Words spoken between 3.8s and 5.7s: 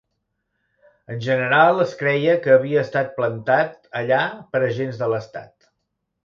allà per agents de l'Estat.